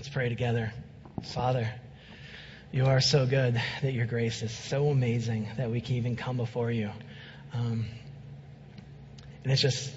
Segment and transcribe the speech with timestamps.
[0.00, 0.72] Let's pray together.
[1.22, 1.70] Father,
[2.72, 6.38] you are so good that your grace is so amazing that we can even come
[6.38, 6.88] before you.
[7.52, 7.84] Um,
[9.44, 9.92] and it's just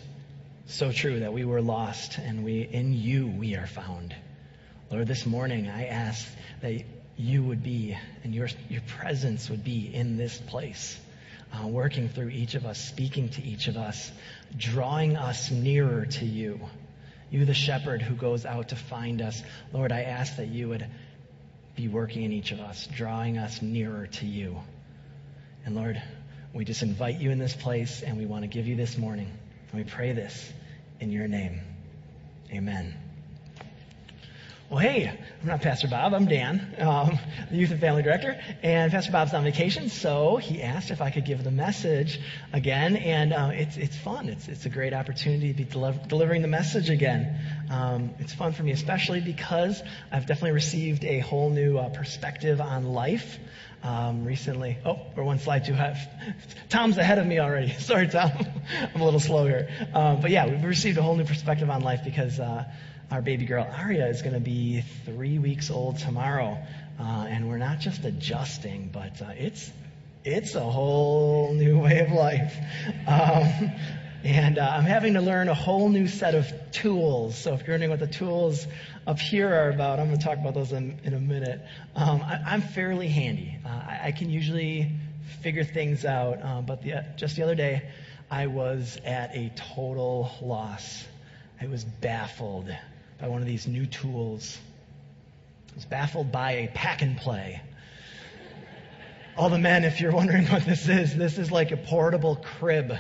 [0.66, 4.14] so true that we were lost and we in you we are found.
[4.92, 6.28] Lord, this morning I ask
[6.62, 6.84] that
[7.16, 11.00] you would be and your, your presence would be in this place,
[11.54, 14.12] uh, working through each of us, speaking to each of us,
[14.58, 16.60] drawing us nearer to you.
[17.34, 19.42] You, the shepherd who goes out to find us.
[19.74, 20.86] Lord, I ask that you would
[21.76, 24.60] be working in each of us, drawing us nearer to you.
[25.66, 26.00] And Lord,
[26.54, 29.32] we just invite you in this place and we want to give you this morning.
[29.72, 30.54] And we pray this
[31.00, 31.60] in your name.
[32.52, 33.03] Amen.
[34.74, 36.16] Well, hey, I'm not Pastor Bob.
[36.16, 37.20] I'm Dan, um,
[37.52, 38.42] the youth and family director.
[38.64, 42.20] And Pastor Bob's on vacation, so he asked if I could give the message
[42.52, 42.96] again.
[42.96, 44.30] And uh, it's it's fun.
[44.30, 47.40] It's it's a great opportunity to be deliver- delivering the message again.
[47.70, 49.80] Um, it's fun for me, especially because
[50.12, 53.38] I've definitely received a whole new uh, perspective on life.
[53.84, 56.04] Um, recently, oh, we're one slide too high.
[56.70, 57.74] Tom's ahead of me already.
[57.78, 58.32] Sorry, Tom.
[58.96, 59.70] I'm a little slow here.
[59.94, 62.40] Um, but yeah, we've received a whole new perspective on life because.
[62.40, 62.64] Uh,
[63.12, 66.58] our baby girl Aria is going to be three weeks old tomorrow,
[67.00, 69.72] uh, and we're not just adjusting, but uh, it's
[70.26, 72.56] it's a whole new way of life.
[73.08, 73.72] Um,
[74.24, 77.38] and uh, I'm having to learn a whole new set of tools.
[77.38, 78.66] So if you're wondering what the tools
[79.06, 81.62] up here are about, I'm going to talk about those in, in a minute.
[81.96, 83.58] Um, I, am fairly handy.
[83.66, 84.90] Uh, I, I, can usually
[85.42, 87.90] figure things out, uh, but the, just the other day,
[88.32, 91.04] I was at a total loss.
[91.60, 92.74] I was baffled
[93.24, 94.60] by one of these new tools.
[95.72, 97.62] I was baffled by a pack and play.
[99.38, 102.94] All the men, if you're wondering what this is, this is like a portable crib.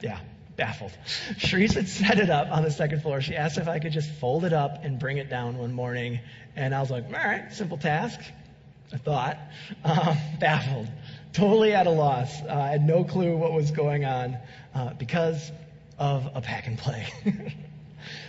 [0.00, 0.18] Yeah,
[0.56, 0.90] baffled.
[1.38, 3.20] Sharice had set it up on the second floor.
[3.20, 6.18] She asked if I could just fold it up and bring it down one morning.
[6.56, 8.18] And I was like, all right, simple task.
[8.92, 9.38] I thought.
[9.84, 10.88] Um, baffled.
[11.32, 12.42] Totally at a loss.
[12.42, 14.38] Uh, I had no clue what was going on
[14.74, 15.52] uh, because
[15.98, 17.06] of a pack and play.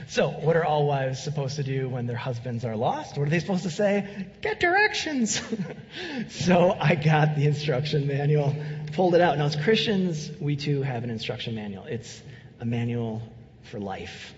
[0.09, 3.17] So, what are all wives supposed to do when their husbands are lost?
[3.17, 4.27] What are they supposed to say?
[4.41, 5.41] Get directions.
[6.29, 8.55] so, I got the instruction manual,
[8.93, 9.37] pulled it out.
[9.37, 11.83] Now, as Christians, we too have an instruction manual.
[11.83, 12.21] It's
[12.61, 13.21] a manual
[13.63, 14.33] for life.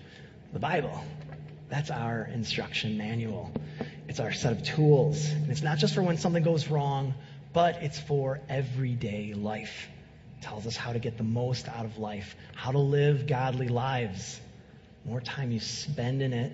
[0.52, 1.04] The Bible,
[1.68, 3.52] that's our instruction manual.
[4.08, 5.24] It's our set of tools.
[5.28, 7.14] And it's not just for when something goes wrong,
[7.52, 9.88] but it's for everyday life.
[10.38, 13.68] It tells us how to get the most out of life, how to live godly
[13.68, 14.40] lives
[15.04, 16.52] more time you spend in it,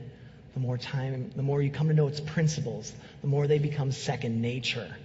[0.55, 3.93] the more time, the more you come to know its principles, the more they become
[3.93, 4.97] second nature.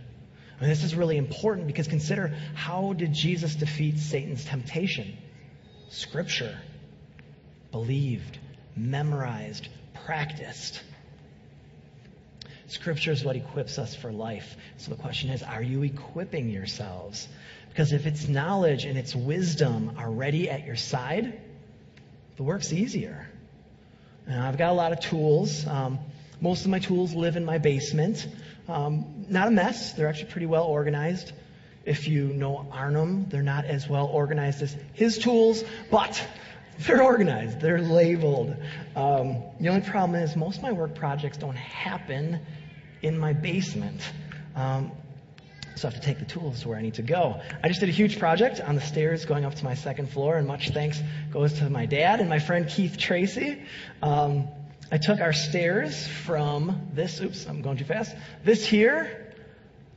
[0.59, 5.17] And this is really important because consider how did Jesus defeat Satan's temptation?
[5.89, 6.57] Scripture.
[7.71, 8.37] Believed,
[8.75, 9.67] memorized,
[10.05, 10.81] practiced.
[12.67, 14.55] Scripture is what equips us for life.
[14.77, 17.27] So the question is, are you equipping yourselves?
[17.69, 21.41] Because if its knowledge and its wisdom are ready at your side,
[22.37, 23.27] the work's easier.
[24.27, 25.65] And I've got a lot of tools.
[25.67, 25.99] Um,
[26.39, 28.27] most of my tools live in my basement.
[28.67, 29.93] Um, not a mess.
[29.93, 31.33] They're actually pretty well organized.
[31.85, 36.23] If you know Arnhem, they're not as well organized as his tools, but
[36.79, 37.59] they're organized.
[37.59, 38.55] They're labeled.
[38.95, 42.39] Um, the only problem is most of my work projects don't happen
[43.01, 44.01] in my basement.
[44.55, 44.91] Um,
[45.75, 47.41] so I have to take the tools to where I need to go.
[47.63, 50.37] I just did a huge project on the stairs going up to my second floor,
[50.37, 51.01] and much thanks
[51.31, 53.61] goes to my dad and my friend Keith Tracy.
[54.01, 54.47] Um,
[54.91, 59.33] I took our stairs from this, oops, I'm going too fast, this here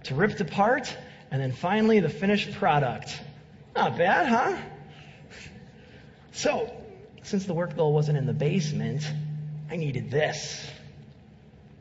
[0.05, 0.97] to ripped apart,
[1.31, 3.21] and then finally the finished product.
[3.75, 4.57] Not bad, huh?
[6.31, 6.73] So,
[7.23, 9.03] since the work though wasn't in the basement,
[9.71, 10.71] I needed this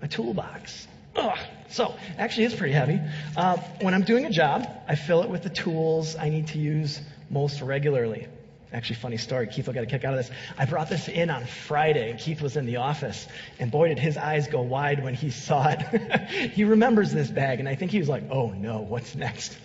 [0.02, 0.88] a toolbox.
[1.16, 1.38] Ugh.
[1.70, 3.00] So, actually, it's pretty heavy.
[3.36, 6.60] Uh, when I'm doing a job, I fill it with the tools I need to
[6.60, 8.28] use most regularly.
[8.72, 9.48] Actually, funny story.
[9.48, 10.32] Keith will get a kick out of this.
[10.58, 13.28] I brought this in on Friday, and Keith was in the office,
[13.60, 16.30] and boy, did his eyes go wide when he saw it.
[16.54, 19.56] he remembers this bag, and I think he was like, "Oh no, what's next?"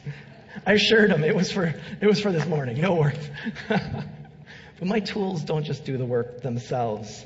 [0.66, 2.80] I assured him it was for it was for this morning.
[2.80, 3.30] No worries.
[3.68, 7.24] but my tools don't just do the work themselves.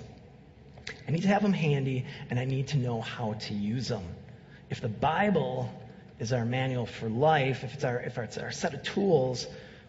[1.06, 4.04] I need to have them handy, and I need to know how to use them.
[4.70, 5.72] If the Bible
[6.18, 9.46] is our manual for life, if it's our, if it's our set of tools,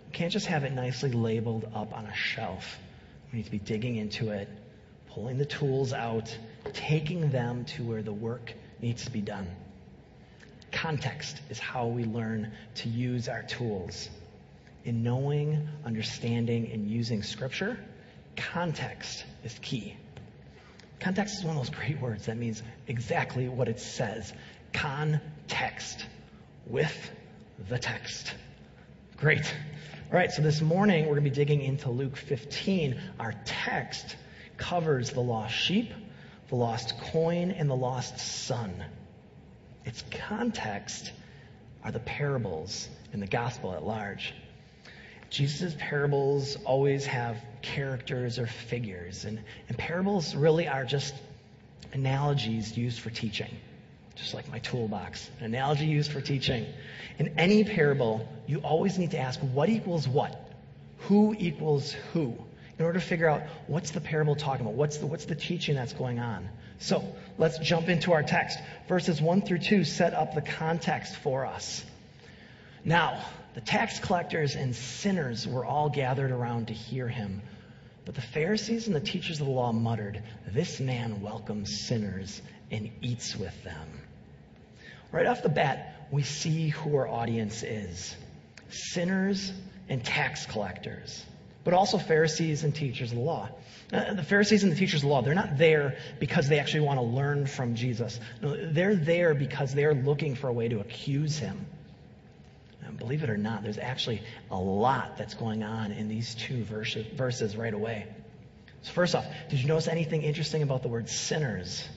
[0.07, 2.77] we can't just have it nicely labeled up on a shelf.
[3.31, 4.49] We need to be digging into it,
[5.09, 6.35] pulling the tools out,
[6.73, 9.47] taking them to where the work needs to be done.
[10.71, 14.09] Context is how we learn to use our tools.
[14.85, 17.79] In knowing, understanding, and using Scripture,
[18.35, 19.95] context is key.
[21.03, 24.31] Context is one of those great words that means exactly what it says.
[24.71, 26.05] Context
[26.65, 27.11] with
[27.67, 28.33] the text.
[29.17, 29.53] Great.
[30.09, 32.97] All right, so this morning we're going to be digging into Luke 15.
[33.19, 34.15] Our text
[34.55, 35.91] covers the lost sheep,
[36.47, 38.73] the lost coin, and the lost son.
[39.83, 41.11] Its context
[41.83, 44.33] are the parables in the gospel at large.
[45.33, 51.15] Jesus' parables always have characters or figures, and, and parables really are just
[51.91, 53.49] analogies used for teaching,
[54.13, 55.31] just like my toolbox.
[55.39, 56.67] An analogy used for teaching.
[57.17, 60.39] In any parable, you always need to ask what equals what?
[61.07, 62.35] Who equals who?
[62.77, 64.75] In order to figure out what's the parable talking about?
[64.75, 66.47] What's the, what's the teaching that's going on?
[66.77, 67.03] So
[67.39, 68.59] let's jump into our text.
[68.87, 71.83] Verses 1 through 2 set up the context for us.
[72.85, 77.41] Now, the tax collectors and sinners were all gathered around to hear him.
[78.05, 82.41] But the Pharisees and the teachers of the law muttered, This man welcomes sinners
[82.71, 83.87] and eats with them.
[85.11, 88.15] Right off the bat, we see who our audience is
[88.69, 89.53] sinners
[89.87, 91.23] and tax collectors,
[91.63, 93.49] but also Pharisees and teachers of the law.
[93.91, 96.81] Uh, the Pharisees and the teachers of the law, they're not there because they actually
[96.81, 98.19] want to learn from Jesus.
[98.41, 101.67] No, they're there because they're looking for a way to accuse him.
[102.97, 107.05] Believe it or not, there's actually a lot that's going on in these two verses,
[107.15, 108.07] verses right away.
[108.83, 111.87] So, first off, did you notice anything interesting about the word sinners?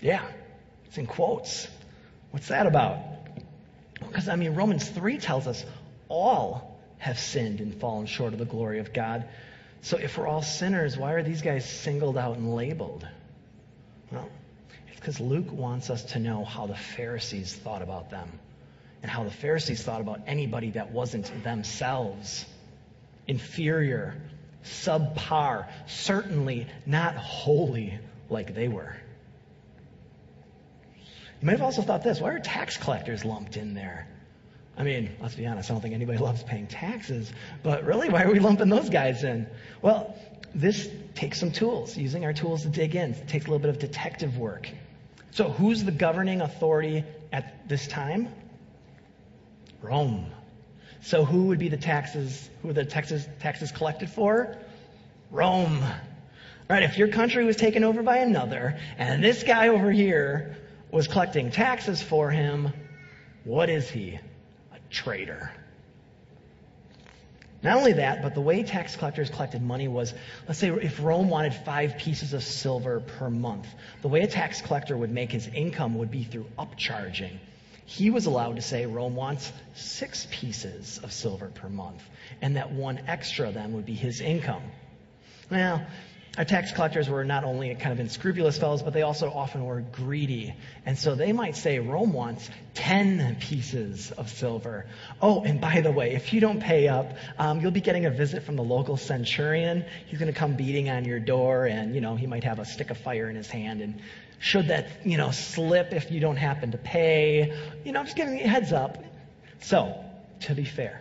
[0.00, 0.26] Yeah,
[0.86, 1.68] it's in quotes.
[2.30, 2.98] What's that about?
[4.00, 5.64] Because, I mean, Romans 3 tells us
[6.08, 9.26] all have sinned and fallen short of the glory of God.
[9.82, 13.06] So, if we're all sinners, why are these guys singled out and labeled?
[14.10, 14.28] Well,
[14.88, 18.40] it's because Luke wants us to know how the Pharisees thought about them
[19.04, 22.46] and how the Pharisees thought about anybody that wasn't themselves.
[23.28, 24.14] Inferior,
[24.64, 27.98] subpar, certainly not holy
[28.30, 28.96] like they were.
[30.96, 34.08] You might have also thought this why are tax collectors lumped in there?
[34.74, 37.30] I mean, let's be honest, I don't think anybody loves paying taxes,
[37.62, 39.46] but really, why are we lumping those guys in?
[39.82, 40.16] Well,
[40.54, 43.10] this takes some tools, using our tools to dig in.
[43.10, 44.66] It takes a little bit of detective work.
[45.32, 48.30] So, who's the governing authority at this time?
[49.84, 50.26] Rome.
[51.02, 54.56] So who would be the taxes, who are the taxes, taxes collected for?
[55.30, 55.84] Rome.
[56.70, 60.56] Right, if your country was taken over by another, and this guy over here
[60.90, 62.72] was collecting taxes for him,
[63.44, 64.18] what is he?
[64.72, 65.52] A traitor.
[67.62, 70.14] Not only that, but the way tax collectors collected money was,
[70.48, 73.66] let's say if Rome wanted five pieces of silver per month,
[74.00, 77.38] the way a tax collector would make his income would be through upcharging
[77.86, 82.02] he was allowed to say Rome wants six pieces of silver per month,
[82.40, 84.62] and that one extra then would be his income.
[85.50, 85.86] Now,
[86.36, 89.80] our tax collectors were not only kind of unscrupulous fellows, but they also often were
[89.80, 90.52] greedy.
[90.84, 94.86] And so they might say Rome wants 10 pieces of silver.
[95.22, 98.10] Oh, and by the way, if you don't pay up, um, you'll be getting a
[98.10, 99.84] visit from the local centurion.
[100.06, 102.64] He's going to come beating on your door, and, you know, he might have a
[102.64, 104.00] stick of fire in his hand and
[104.44, 107.58] should that, you know, slip if you don't happen to pay?
[107.82, 109.02] You know, I'm just giving you a heads up.
[109.60, 110.04] So,
[110.40, 111.00] to be fair,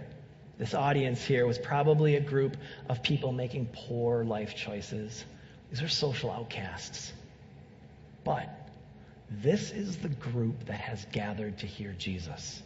[0.58, 2.56] this audience here was probably a group
[2.88, 5.26] of people making poor life choices.
[5.70, 7.12] These are social outcasts.
[8.24, 8.48] But
[9.30, 12.64] this is the group that has gathered to hear Jesus.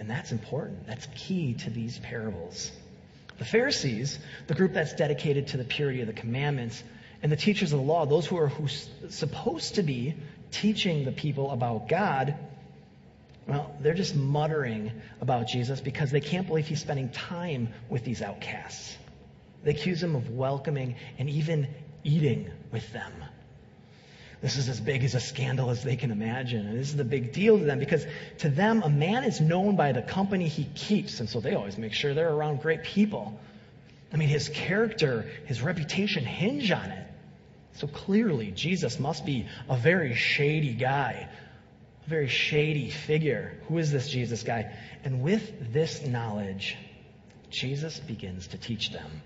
[0.00, 0.88] And that's important.
[0.88, 2.72] That's key to these parables.
[3.38, 6.82] The Pharisees, the group that's dedicated to the purity of the commandments,
[7.22, 10.14] and the teachers of the law, those who are who's supposed to be
[10.50, 12.34] teaching the people about God,
[13.46, 18.22] well, they're just muttering about Jesus because they can't believe he's spending time with these
[18.22, 18.96] outcasts.
[19.64, 21.68] They accuse him of welcoming and even
[22.04, 23.12] eating with them.
[24.40, 26.66] This is as big as a scandal as they can imagine.
[26.66, 28.04] And this is the big deal to them because
[28.38, 31.20] to them, a man is known by the company he keeps.
[31.20, 33.38] And so they always make sure they're around great people.
[34.12, 37.06] I mean, his character, his reputation hinge on it.
[37.74, 41.28] So clearly, Jesus must be a very shady guy,
[42.06, 43.58] a very shady figure.
[43.68, 44.76] Who is this Jesus guy?
[45.04, 46.76] And with this knowledge,
[47.50, 49.22] Jesus begins to teach them.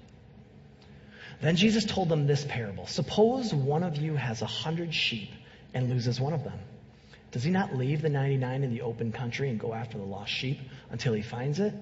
[1.40, 5.30] Then Jesus told them this parable Suppose one of you has a hundred sheep
[5.74, 6.58] and loses one of them.
[7.32, 10.32] Does he not leave the 99 in the open country and go after the lost
[10.32, 10.58] sheep
[10.90, 11.74] until he finds it?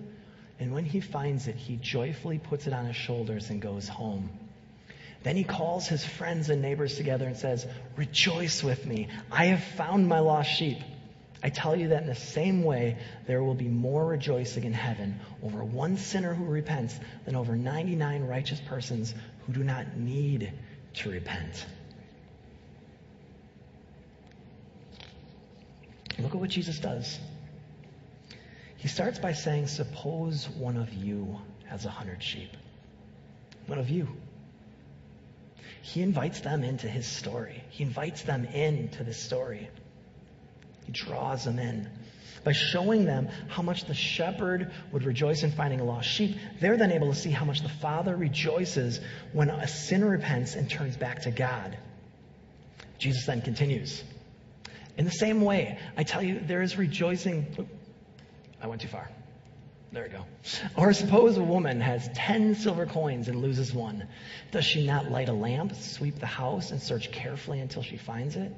[0.59, 4.30] And when he finds it, he joyfully puts it on his shoulders and goes home.
[5.25, 7.66] Then he calls his friends and neighbors together and says,
[7.97, 9.09] Rejoice with me.
[9.33, 10.78] I have found my lost sheep.
[11.43, 15.21] I tell you that in the same way, there will be more rejoicing in heaven
[15.43, 19.14] over one sinner who repents than over 99 righteous persons
[19.47, 20.52] who do not need
[20.95, 21.66] to repent.
[26.19, 27.19] Look at what Jesus does.
[28.76, 32.50] He starts by saying, Suppose one of you has a hundred sheep.
[33.66, 34.07] One of you.
[35.85, 37.62] He invites them into his story.
[37.69, 39.69] He invites them into this story.
[40.87, 41.91] He draws them in.
[42.43, 46.79] By showing them how much the shepherd would rejoice in finding a lost sheep, they're
[46.79, 48.99] then able to see how much the Father rejoices
[49.35, 51.76] when a sinner repents and turns back to God.
[52.97, 54.03] Jesus then continues.
[54.97, 57.69] In the same way, I tell you, there is rejoicing.
[58.59, 59.11] I went too far.
[59.95, 60.25] There we go.
[60.77, 64.09] Or suppose a woman has ten silver coins and loses one.
[64.51, 68.35] Does she not light a lamp, sweep the house, and search carefully until she finds
[68.35, 68.53] it?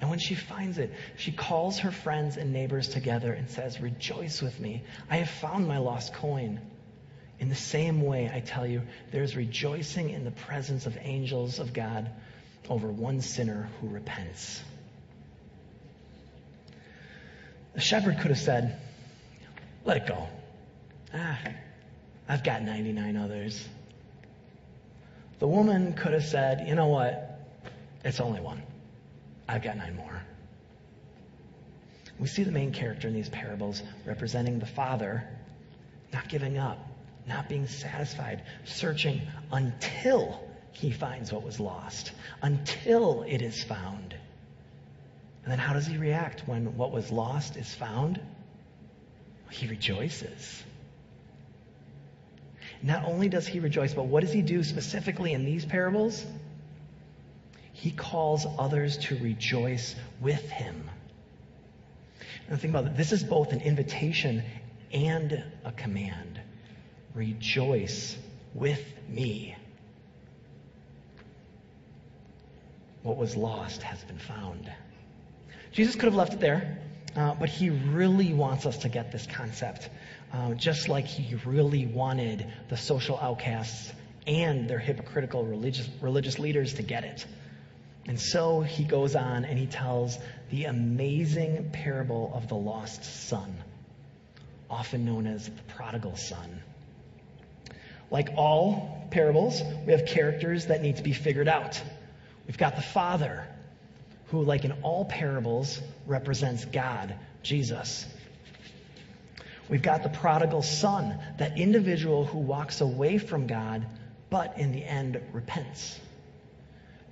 [0.00, 4.40] And when she finds it, she calls her friends and neighbors together and says, Rejoice
[4.40, 4.84] with me.
[5.10, 6.60] I have found my lost coin.
[7.40, 11.58] In the same way, I tell you, there is rejoicing in the presence of angels
[11.58, 12.08] of God
[12.68, 14.62] over one sinner who repents.
[17.74, 18.80] The shepherd could have said,
[19.84, 20.28] Let it go.
[21.14, 21.38] Ah,
[22.28, 23.68] I've got 99 others.
[25.38, 27.40] The woman could have said, You know what?
[28.04, 28.62] It's only one.
[29.48, 30.22] I've got nine more.
[32.18, 35.26] We see the main character in these parables representing the father
[36.12, 36.78] not giving up,
[37.26, 40.40] not being satisfied, searching until
[40.72, 42.12] he finds what was lost,
[42.42, 44.14] until it is found.
[45.42, 48.20] And then how does he react when what was lost is found?
[49.50, 50.62] He rejoices.
[52.82, 56.24] Not only does he rejoice, but what does he do specifically in these parables?
[57.80, 60.90] he calls others to rejoice with him.
[62.48, 62.96] And think about it.
[62.96, 64.42] This is both an invitation
[64.92, 66.38] and a command.
[67.14, 68.18] Rejoice
[68.52, 69.56] with me.
[73.02, 74.70] What was lost has been found.
[75.72, 76.80] Jesus could have left it there,
[77.16, 79.88] uh, but he really wants us to get this concept.
[80.32, 83.92] Uh, just like he really wanted the social outcasts
[84.26, 87.26] and their hypocritical religious, religious leaders to get it.
[88.06, 90.18] And so he goes on and he tells
[90.50, 93.56] the amazing parable of the lost son,
[94.68, 96.62] often known as the prodigal son.
[98.10, 101.80] Like all parables, we have characters that need to be figured out.
[102.46, 103.46] We've got the father,
[104.28, 108.06] who, like in all parables, represents God, Jesus.
[109.70, 113.86] We've got the prodigal son, that individual who walks away from God,
[114.28, 115.98] but in the end repents.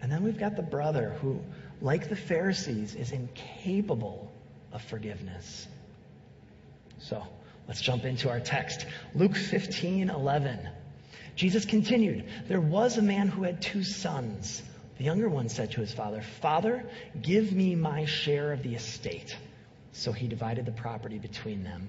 [0.03, 1.41] And then we've got the brother who,
[1.81, 4.31] like the Pharisees, is incapable
[4.73, 5.69] of forgiveness.
[6.99, 7.23] So
[7.69, 8.87] let's jump into our text.
[9.15, 10.69] Luke 15 11.
[11.37, 14.61] Jesus continued, There was a man who had two sons.
[14.99, 16.85] The younger one said to his father, Father,
[17.23, 19.37] give me my share of the estate.
[19.93, 21.89] So he divided the property between them.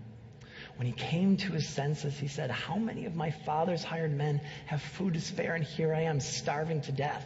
[0.81, 4.41] When he came to his senses, he said, How many of my father's hired men
[4.65, 7.23] have food to spare, and here I am starving to death?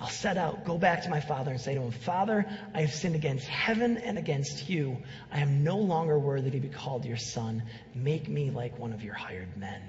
[0.00, 2.94] I'll set out, go back to my father, and say to him, Father, I have
[2.94, 4.96] sinned against heaven and against you.
[5.30, 7.64] I am no longer worthy to be called your son.
[7.94, 9.82] Make me like one of your hired men.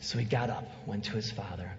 [0.00, 1.72] So he got up, went to his father.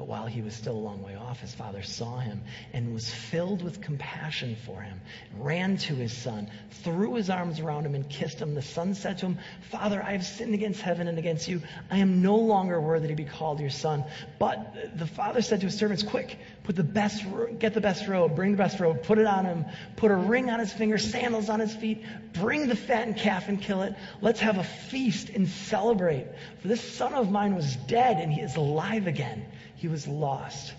[0.00, 2.40] But while he was still a long way off, his father saw him
[2.72, 4.98] and was filled with compassion for him,
[5.36, 8.54] ran to his son, threw his arms around him, and kissed him.
[8.54, 11.60] The son said to him, Father, I have sinned against heaven and against you.
[11.90, 14.06] I am no longer worthy to be called your son.
[14.38, 17.22] But the father said to his servants, Quick, put the best,
[17.58, 19.66] get the best robe, bring the best robe, put it on him,
[19.96, 23.60] put a ring on his finger, sandals on his feet, bring the fattened calf and
[23.60, 23.94] kill it.
[24.22, 26.26] Let's have a feast and celebrate.
[26.62, 29.44] For this son of mine was dead and he is alive again
[29.80, 30.74] he was lost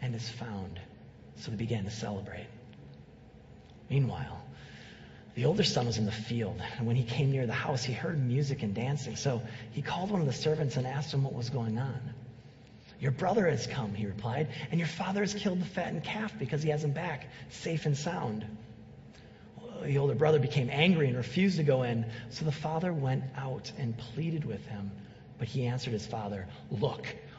[0.00, 0.80] and is found.
[1.36, 2.46] So they began to celebrate.
[3.90, 4.40] Meanwhile,
[5.34, 7.92] the older son was in the field, and when he came near the house, he
[7.92, 9.16] heard music and dancing.
[9.16, 12.00] So he called one of the servants and asked him what was going on.
[12.98, 16.62] Your brother has come, he replied, and your father has killed the fattened calf because
[16.62, 18.46] he has him back, safe and sound.
[19.82, 23.70] The older brother became angry and refused to go in, so the father went out
[23.76, 24.90] and pleaded with him.
[25.38, 27.14] But he answered his father, Look,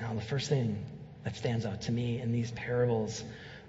[0.00, 0.78] Now, the first thing
[1.24, 3.24] that stands out to me in these parables,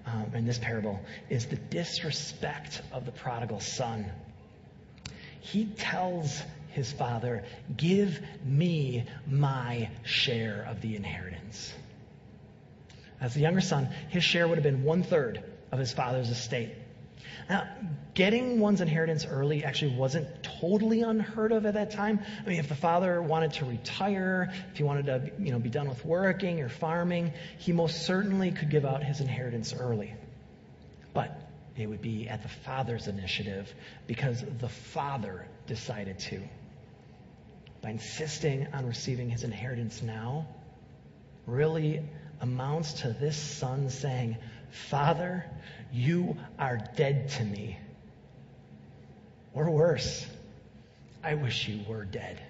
[0.06, 4.12] um, in this parable, is the disrespect of the prodigal son.
[5.40, 7.44] He tells his father,
[7.76, 11.74] Give me my share of the inheritance.
[13.20, 16.74] As the younger son, his share would have been one third of his father's estate.
[17.50, 17.68] Now,
[18.14, 22.20] getting one's inheritance early actually wasn't totally unheard of at that time.
[22.46, 25.70] I mean, if the father wanted to retire, if he wanted to, you know, be
[25.70, 30.14] done with working or farming, he most certainly could give out his inheritance early.
[31.14, 31.32] But
[31.76, 33.74] it would be at the father's initiative
[34.08, 36.42] because the father decided to.
[37.82, 40.48] By insisting on receiving his inheritance now,
[41.46, 42.02] really
[42.42, 44.38] amounts to this son saying,
[44.70, 45.46] Father,
[45.92, 47.78] you are dead to me.
[49.54, 50.26] Or worse,
[51.24, 52.42] I wish you were dead.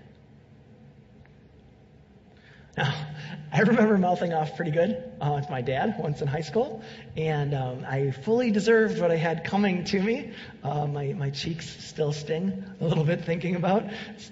[2.78, 2.94] Now,
[3.52, 6.84] I remember mouthing off pretty good uh, with my dad once in high school,
[7.16, 10.32] and um, I fully deserved what I had coming to me.
[10.64, 13.86] Uh, my, my cheeks still sting a little bit thinking about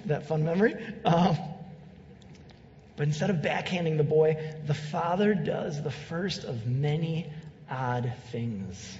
[0.06, 0.76] that fun memory.
[1.04, 1.38] Um,
[2.98, 4.38] but instead of backhanding the boy,
[4.68, 7.32] the father does the first of many
[7.70, 8.98] odd things.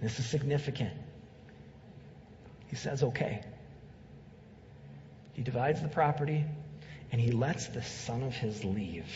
[0.00, 0.94] This is significant.
[2.68, 3.42] He says, okay.
[5.32, 6.44] He divides the property
[7.10, 9.06] and he lets the son of his leave.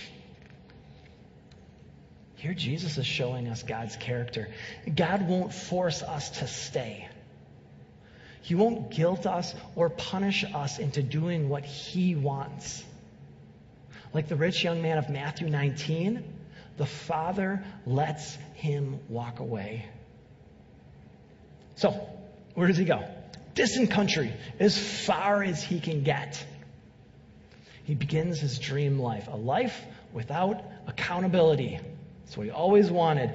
[2.36, 4.48] Here, Jesus is showing us God's character.
[4.92, 7.08] God won't force us to stay.
[8.42, 12.82] He won't guilt us or punish us into doing what He wants.
[14.12, 16.24] Like the rich young man of Matthew 19,
[16.76, 19.86] the Father lets him walk away.
[21.76, 21.90] So,
[22.54, 23.04] where does he go?
[23.54, 26.44] Distant country, as far as he can get.
[27.84, 29.78] He begins his dream life, a life
[30.12, 31.78] without accountability.
[32.24, 33.34] That's what he always wanted.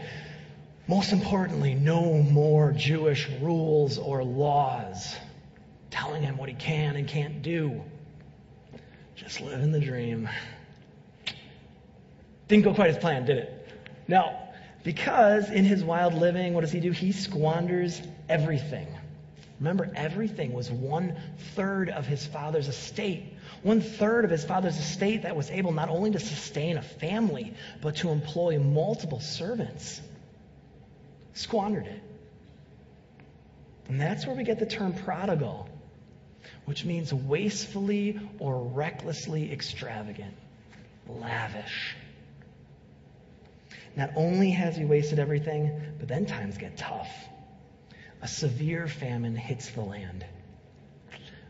[0.88, 5.16] Most importantly, no more Jewish rules or laws
[5.90, 7.84] telling him what he can and can't do.
[9.16, 10.30] Just living the dream.
[12.48, 13.68] Didn't go quite as planned, did it?
[14.08, 14.38] No.
[14.84, 16.92] Because in his wild living, what does he do?
[16.92, 18.88] He squanders everything.
[19.60, 21.16] Remember, everything was one
[21.56, 23.34] third of his father's estate.
[23.64, 27.54] One third of his father's estate that was able not only to sustain a family,
[27.82, 30.00] but to employ multiple servants.
[31.34, 32.02] Squandered it.
[33.90, 35.68] And that's where we get the term prodigal,
[36.66, 40.34] which means wastefully or recklessly extravagant,
[41.08, 41.96] lavish.
[43.98, 47.10] Not only has he wasted everything, but then times get tough.
[48.22, 50.24] A severe famine hits the land.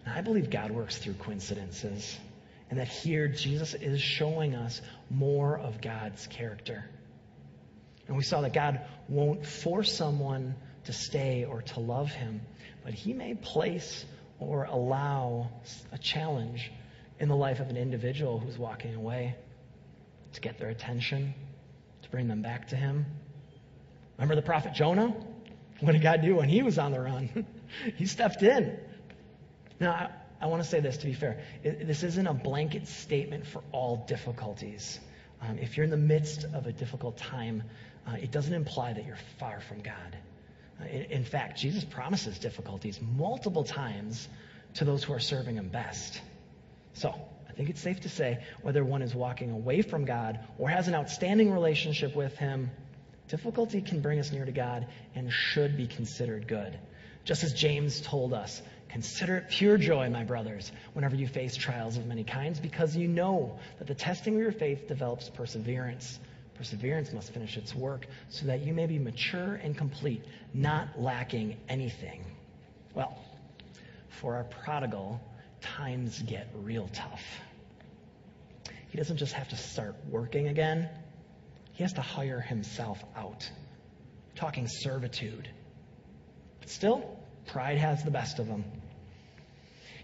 [0.05, 2.17] And I believe God works through coincidences.
[2.69, 6.85] And that here Jesus is showing us more of God's character.
[8.07, 8.79] And we saw that God
[9.09, 10.55] won't force someone
[10.85, 12.39] to stay or to love him,
[12.81, 14.05] but he may place
[14.39, 15.49] or allow
[15.91, 16.71] a challenge
[17.19, 19.35] in the life of an individual who's walking away
[20.31, 21.33] to get their attention,
[22.07, 23.05] to bring them back to Him.
[24.17, 25.13] Remember the prophet Jonah?
[25.79, 27.45] What did God do when he was on the run?
[27.95, 28.79] he stepped in.
[29.79, 31.39] Now, I, I, want to say this to be fair.
[31.63, 34.99] It, this isn't a blanket statement for all difficulties.
[35.41, 37.61] Um, if you're in the midst of a difficult time,
[38.07, 40.17] uh, it doesn't imply that you're far from God.
[40.81, 44.27] Uh, in, in fact, Jesus promises difficulties multiple times
[44.75, 46.21] to those who are serving Him best.
[46.93, 47.13] So,
[47.57, 50.93] think it's safe to say whether one is walking away from God or has an
[50.93, 52.69] outstanding relationship with Him,
[53.27, 56.77] difficulty can bring us near to God and should be considered good.
[57.25, 61.97] Just as James told us, consider it pure joy, my brothers, whenever you face trials
[61.97, 66.19] of many kinds, because you know that the testing of your faith develops perseverance.
[66.55, 71.57] Perseverance must finish its work so that you may be mature and complete, not lacking
[71.67, 72.23] anything.
[72.93, 73.17] Well,
[74.09, 75.19] for our prodigal,
[75.61, 77.23] times get real tough.
[78.89, 80.89] He doesn't just have to start working again,
[81.73, 83.49] he has to hire himself out.
[84.35, 85.47] Talking servitude.
[86.59, 88.63] But still, pride has the best of him.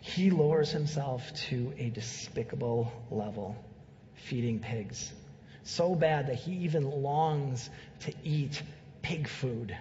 [0.02, 3.56] He lowers himself to a despicable level,
[4.16, 5.12] feeding pigs.
[5.64, 7.70] So bad that he even longs
[8.02, 8.62] to eat
[9.02, 9.76] pig food.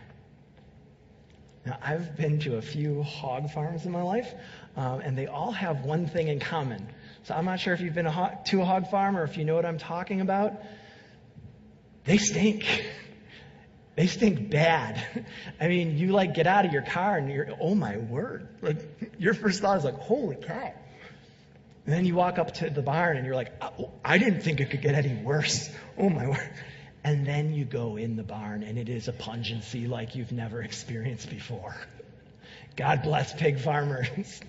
[1.67, 4.33] Now, I've been to a few hog farms in my life,
[4.77, 6.88] um, and they all have one thing in common.
[7.24, 9.44] So I'm not sure if you've been a to a hog farm or if you
[9.44, 10.54] know what I'm talking about.
[12.04, 12.64] They stink.
[13.94, 15.26] They stink bad.
[15.61, 18.48] I mean, you like get out of your car and you're, oh my word.
[18.62, 18.78] Like,
[19.18, 20.72] your first thought is like, holy cow.
[21.85, 24.40] And then you walk up to the barn and you're like, uh, oh, I didn't
[24.40, 25.68] think it could get any worse.
[25.98, 26.50] Oh my word.
[27.04, 30.62] And then you go in the barn and it is a pungency like you've never
[30.62, 31.76] experienced before.
[32.76, 34.40] God bless pig farmers.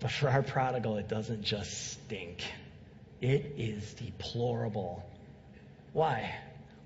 [0.00, 2.44] But for our prodigal, it doesn't just stink.
[3.20, 5.04] It is deplorable.
[5.92, 6.34] Why?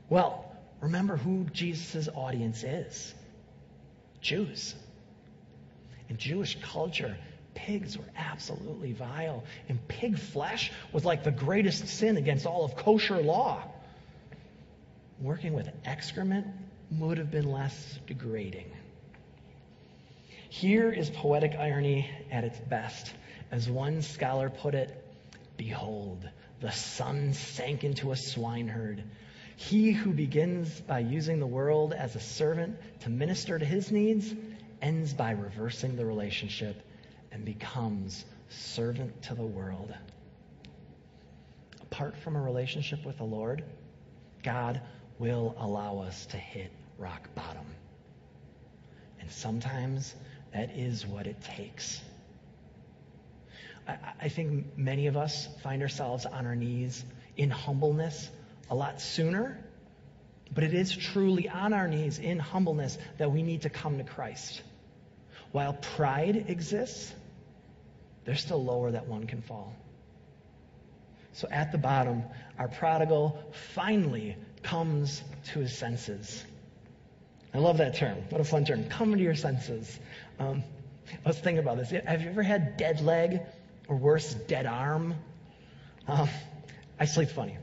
[0.08, 3.14] Well, remember who Jesus' audience is
[4.20, 4.74] Jews.
[6.08, 7.16] In Jewish culture,
[7.54, 9.44] pigs were absolutely vile.
[9.68, 13.62] And pig flesh was like the greatest sin against all of kosher law.
[15.20, 16.46] Working with excrement
[16.92, 18.70] would have been less degrading.
[20.52, 23.10] Here is poetic irony at its best.
[23.50, 24.94] As one scholar put it,
[25.56, 26.28] Behold,
[26.60, 29.02] the son sank into a swineherd.
[29.56, 34.34] He who begins by using the world as a servant to minister to his needs
[34.82, 36.82] ends by reversing the relationship
[37.32, 39.94] and becomes servant to the world.
[41.80, 43.64] Apart from a relationship with the Lord,
[44.42, 44.82] God
[45.18, 47.66] will allow us to hit rock bottom.
[49.18, 50.14] And sometimes
[50.52, 52.00] that is what it takes.
[53.86, 57.04] I, I think many of us find ourselves on our knees
[57.36, 58.30] in humbleness
[58.70, 59.58] a lot sooner,
[60.54, 64.04] but it is truly on our knees in humbleness that we need to come to
[64.04, 64.62] Christ.
[65.50, 67.12] While pride exists,
[68.24, 69.74] there's still lower that one can fall.
[71.34, 72.24] So at the bottom,
[72.58, 73.42] our prodigal
[73.74, 76.44] finally comes to his senses.
[77.54, 78.18] I love that term.
[78.30, 78.88] What a fun term.
[78.88, 79.98] Come to your senses.
[80.38, 80.64] Um,
[81.24, 81.90] I was thinking about this.
[81.90, 83.40] Have you ever had dead leg
[83.88, 85.14] or worse, dead arm?
[86.08, 86.28] Um,
[86.98, 87.58] I sleep funny.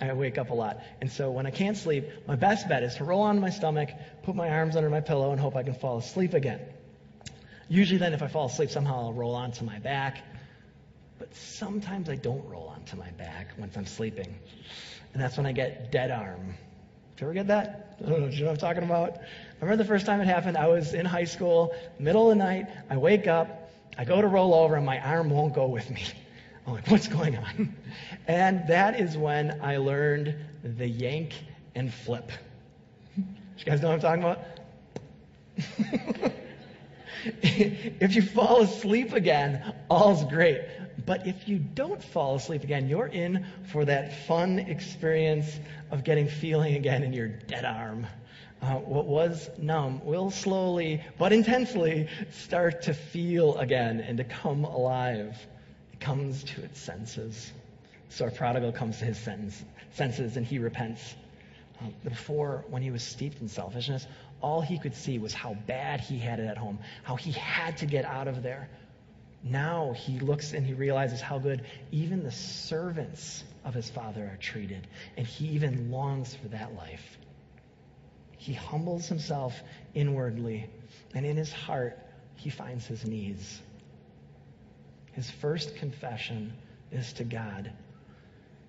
[0.00, 0.80] I wake up a lot.
[1.00, 3.90] And so when I can't sleep, my best bet is to roll on my stomach,
[4.22, 6.60] put my arms under my pillow, and hope I can fall asleep again.
[7.68, 10.22] Usually, then, if I fall asleep, somehow I'll roll onto my back.
[11.18, 14.38] But sometimes I don't roll onto my back once I'm sleeping.
[15.12, 16.54] And that's when I get dead arm.
[17.16, 17.96] Did you ever get that?
[18.04, 18.28] I don't know.
[18.28, 19.18] Do you know what I'm talking about?
[19.18, 20.56] I remember the first time it happened.
[20.56, 22.66] I was in high school, middle of the night.
[22.90, 26.04] I wake up, I go to roll over, and my arm won't go with me.
[26.66, 27.76] I'm like, what's going on?
[28.26, 31.34] And that is when I learned the yank
[31.74, 32.32] and flip.
[33.16, 34.40] You guys know what I'm talking about?
[37.42, 40.62] if you fall asleep again, all's great.
[41.06, 45.58] But if you don't fall asleep again, you're in for that fun experience
[45.90, 48.06] of getting feeling again in your dead arm.
[48.62, 54.64] Uh, what was numb will slowly but intensely start to feel again and to come
[54.64, 55.36] alive.
[55.92, 57.52] It comes to its senses.
[58.08, 59.18] So our prodigal comes to his
[59.92, 61.14] senses and he repents.
[61.80, 64.06] Uh, before, when he was steeped in selfishness,
[64.40, 67.76] all he could see was how bad he had it at home, how he had
[67.78, 68.68] to get out of there.
[69.44, 74.38] Now he looks and he realizes how good even the servants of his father are
[74.38, 74.86] treated,
[75.18, 77.18] and he even longs for that life.
[78.38, 79.54] He humbles himself
[79.94, 80.70] inwardly,
[81.14, 81.98] and in his heart,
[82.36, 83.60] he finds his needs.
[85.12, 86.54] His first confession
[86.90, 87.70] is to God,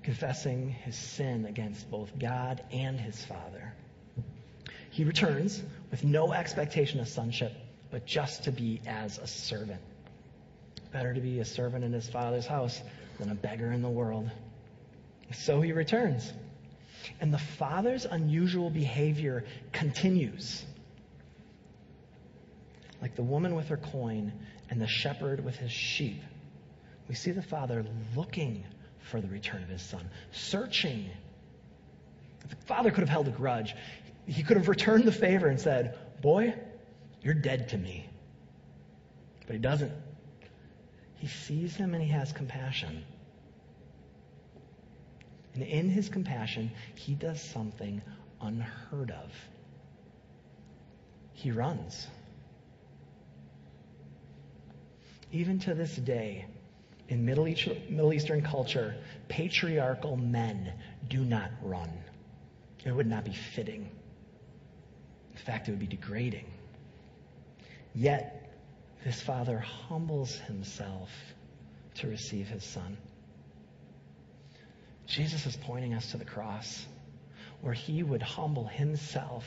[0.03, 3.73] confessing his sin against both God and his father.
[4.91, 7.53] He returns with no expectation of sonship,
[7.91, 9.81] but just to be as a servant.
[10.95, 12.81] Better to be a servant in his father's house
[13.19, 14.31] than a beggar in the world.
[15.33, 16.31] So he returns.
[17.19, 20.63] And the father's unusual behavior continues.
[23.01, 24.31] Like the woman with her coin
[24.69, 26.23] and the shepherd with his sheep,
[27.09, 28.63] we see the father looking
[29.11, 31.09] for the return of his son, searching.
[32.47, 33.75] The father could have held a grudge
[34.27, 36.55] he could have returned the favor and said, Boy,
[37.21, 38.09] you're dead to me.
[39.45, 39.91] But he doesn't.
[41.17, 43.03] He sees him and he has compassion.
[45.53, 48.01] And in his compassion, he does something
[48.41, 49.31] unheard of.
[51.33, 52.07] He runs.
[55.31, 56.45] Even to this day,
[57.07, 58.95] in Middle Eastern culture,
[59.27, 60.73] patriarchal men
[61.09, 61.91] do not run.
[62.85, 63.89] It would not be fitting.
[65.31, 66.45] In fact, it would be degrading.
[67.93, 68.44] Yet,
[69.05, 71.11] this father humbles himself
[71.93, 72.97] to receive his son.
[75.05, 76.83] Jesus is pointing us to the cross,
[77.61, 79.45] where he would humble himself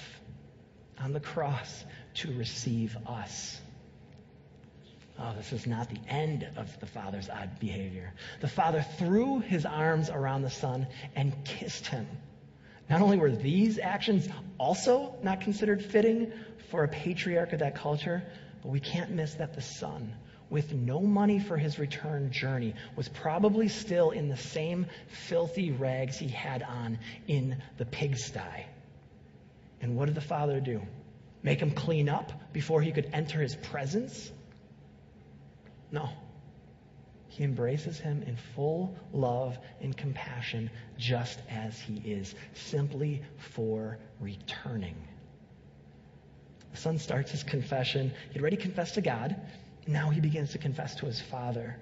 [1.00, 3.60] on the cross to receive us.
[5.18, 8.14] Oh, this is not the end of the Father's odd behavior.
[8.40, 12.06] The Father threw his arms around the Son and kissed him.
[12.88, 16.32] Not only were these actions also not considered fitting
[16.70, 18.22] for a patriarch of that culture,
[18.62, 20.14] but we can't miss that the Son,
[20.50, 26.18] with no money for his return journey, was probably still in the same filthy rags
[26.18, 28.66] he had on in the pigsty.
[29.80, 30.82] And what did the Father do?
[31.42, 34.30] Make him clean up before he could enter his presence?
[35.92, 36.08] No.
[37.28, 44.96] He embraces him in full love and compassion, just as he is, simply for returning.
[46.78, 48.12] The son starts his confession.
[48.30, 49.34] He'd already confessed to God.
[49.88, 51.76] Now he begins to confess to his father.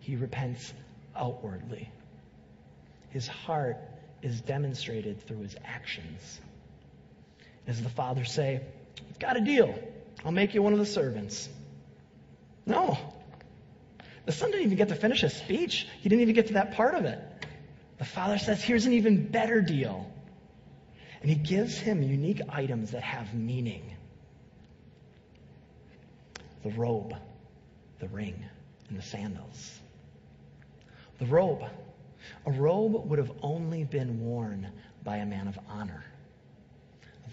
[0.00, 0.74] He repents
[1.16, 1.90] outwardly.
[3.08, 3.78] His heart
[4.20, 6.38] is demonstrated through his actions.
[7.66, 8.60] Does the father say,
[9.08, 9.78] I've Got a deal.
[10.26, 11.48] I'll make you one of the servants?
[12.66, 12.98] No.
[14.26, 15.86] The son didn't even get to finish his speech.
[16.02, 17.18] He didn't even get to that part of it.
[17.96, 20.06] The father says, Here's an even better deal.
[21.22, 23.94] And he gives him unique items that have meaning
[26.64, 27.14] the robe,
[28.00, 28.42] the ring,
[28.88, 29.78] and the sandals.
[31.18, 31.62] The robe.
[32.46, 34.72] A robe would have only been worn
[35.04, 36.02] by a man of honor.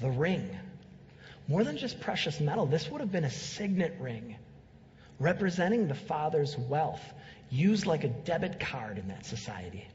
[0.02, 0.50] The ring.
[1.48, 4.36] More than just precious metal, this would have been a signet ring
[5.22, 7.02] representing the father's wealth,
[7.50, 9.88] used like a debit card in that society.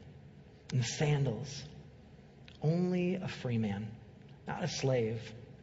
[0.70, 1.64] And the sandals.
[2.62, 3.88] Only a free man,
[4.46, 5.20] not a slave,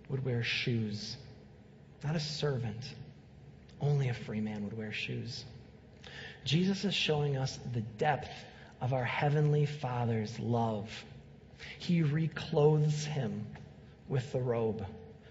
[0.10, 1.18] would wear shoes.
[2.04, 2.94] Not a servant.
[3.84, 5.44] Only a free man would wear shoes.
[6.46, 8.32] Jesus is showing us the depth
[8.80, 10.90] of our Heavenly Father's love.
[11.80, 13.46] He reclothes him
[14.08, 14.86] with the robe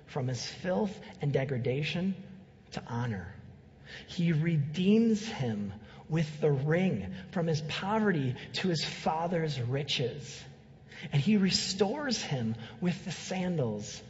[0.06, 2.14] from his filth and degradation
[2.72, 3.34] to honor.
[4.06, 5.72] He redeems him
[6.10, 10.42] with the ring from his poverty to his father's riches.
[11.10, 14.02] And he restores him with the sandals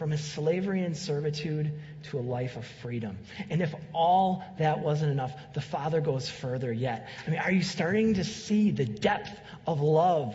[0.00, 1.70] from his slavery and servitude
[2.04, 3.18] to a life of freedom.
[3.50, 7.06] And if all that wasn't enough, the Father goes further yet.
[7.26, 10.34] I mean, are you starting to see the depth of love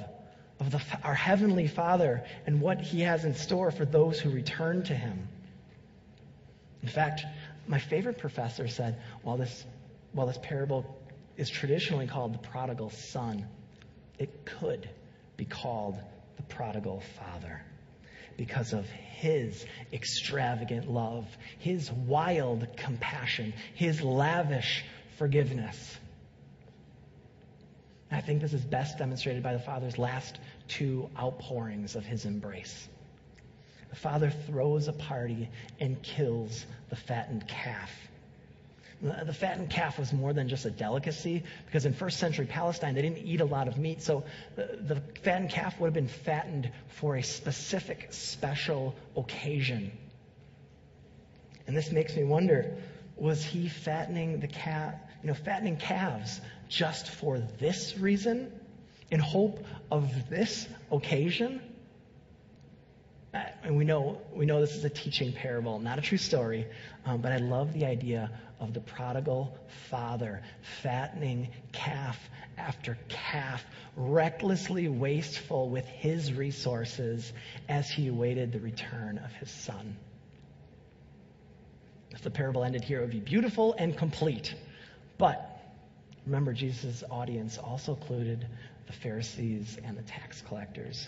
[0.60, 4.84] of the, our Heavenly Father and what He has in store for those who return
[4.84, 5.28] to Him?
[6.84, 7.26] In fact,
[7.66, 9.66] my favorite professor said, while this,
[10.12, 10.86] while this parable
[11.38, 13.48] is traditionally called the prodigal son,
[14.20, 14.88] it could
[15.38, 15.98] be called
[16.38, 17.64] the prodigal father
[18.38, 21.26] because of his extravagant love,
[21.60, 24.84] his wild compassion, his lavish
[25.18, 25.98] forgiveness.
[28.12, 32.88] I think this is best demonstrated by the Father's last two outpourings of his embrace.
[33.90, 37.92] The father throws a party and kills the fattened calf.
[39.02, 43.02] The fattened calf was more than just a delicacy because in first century Palestine they
[43.02, 44.02] didn't eat a lot of meat.
[44.02, 44.24] So
[44.56, 49.92] the, fattened calf would have been fattened for a specific, special occasion.
[51.68, 52.78] And this makes me wonder
[53.18, 58.52] was he fattening the calf, you know, fattening calves just for this reason
[59.12, 61.62] in hope of this occasion?
[63.64, 66.66] and we know we know this is a teaching parable, not a true story,
[67.06, 68.32] um, but I love the idea
[68.66, 69.56] of the prodigal
[69.90, 70.42] father
[70.82, 72.20] fattening calf
[72.58, 73.64] after calf,
[73.96, 77.32] recklessly wasteful with his resources
[77.70, 79.96] as he awaited the return of his son.
[82.12, 84.56] If the parable ended here, it would be beautiful and complete.
[85.18, 85.60] But
[86.26, 88.48] remember, Jesus' audience also included
[88.88, 91.08] the Pharisees and the tax collectors.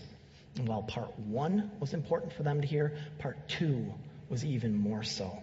[0.58, 3.94] And while part one was important for them to hear, part two
[4.30, 5.42] was even more so.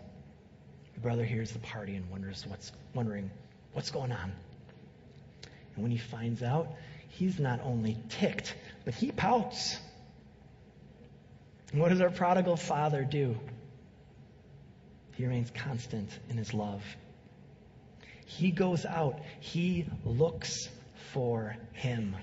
[0.95, 3.31] The brother hears the party and wonders what's wondering
[3.73, 4.33] what's going on.
[5.75, 6.69] And when he finds out,
[7.09, 8.55] he's not only ticked,
[8.85, 9.77] but he pouts.
[11.73, 13.37] And what does our prodigal father do?
[15.17, 16.83] He remains constant in his love.
[18.27, 20.69] He goes out, he looks
[21.13, 22.17] for him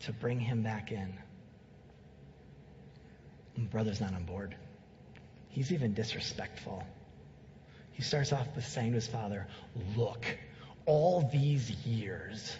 [0.00, 1.12] to bring him back in
[3.66, 4.54] brother's not on board.
[5.50, 6.84] He's even disrespectful.
[7.98, 9.48] He starts off with saying to his father,
[9.96, 10.24] Look,
[10.86, 12.56] all these years.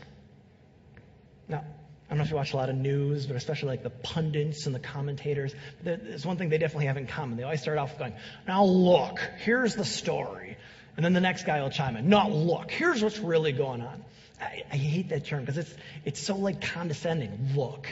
[1.46, 3.90] Now, I don't know if you watch a lot of news, but especially like the
[3.90, 5.54] pundits and the commentators.
[5.80, 7.36] There's one thing they definitely have in common.
[7.36, 8.14] They always start off going,
[8.48, 10.56] Now look, here's the story.
[10.96, 14.04] And then the next guy will chime in, Now look, here's what's really going on.
[14.40, 15.74] I, I hate that term because it's,
[16.04, 17.52] it's so like condescending.
[17.54, 17.86] Look.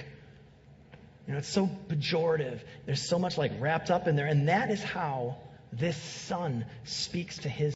[1.28, 2.58] You know, it's so pejorative.
[2.86, 4.26] There's so much like wrapped up in there.
[4.26, 5.36] And that is how
[5.78, 7.64] this son speaks to his